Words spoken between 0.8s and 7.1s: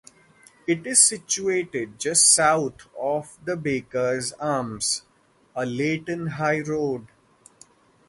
is situated just south of the Bakers Arms, on Leyton High Road.